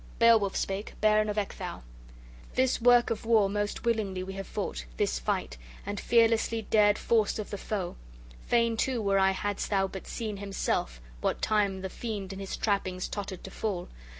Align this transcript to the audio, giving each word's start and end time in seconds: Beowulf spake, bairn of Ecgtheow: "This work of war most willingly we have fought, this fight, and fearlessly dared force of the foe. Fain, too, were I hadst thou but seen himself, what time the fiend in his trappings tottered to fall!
Beowulf 0.17 0.55
spake, 0.55 0.95
bairn 0.99 1.29
of 1.29 1.37
Ecgtheow: 1.37 1.83
"This 2.55 2.81
work 2.81 3.11
of 3.11 3.23
war 3.23 3.47
most 3.51 3.85
willingly 3.85 4.23
we 4.23 4.33
have 4.33 4.47
fought, 4.47 4.85
this 4.97 5.19
fight, 5.19 5.57
and 5.85 5.99
fearlessly 5.99 6.63
dared 6.71 6.97
force 6.97 7.37
of 7.37 7.51
the 7.51 7.57
foe. 7.59 7.95
Fain, 8.47 8.75
too, 8.77 8.99
were 8.99 9.19
I 9.19 9.29
hadst 9.29 9.69
thou 9.69 9.85
but 9.85 10.07
seen 10.07 10.37
himself, 10.37 10.99
what 11.19 11.39
time 11.39 11.81
the 11.81 11.89
fiend 11.91 12.33
in 12.33 12.39
his 12.39 12.57
trappings 12.57 13.07
tottered 13.07 13.43
to 13.43 13.51
fall! 13.51 13.89